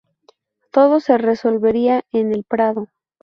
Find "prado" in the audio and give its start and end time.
2.43-2.87